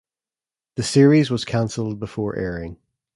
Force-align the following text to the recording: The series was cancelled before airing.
The 0.77 0.81
series 0.83 1.29
was 1.29 1.45
cancelled 1.45 1.99
before 1.99 2.35
airing. 2.35 2.77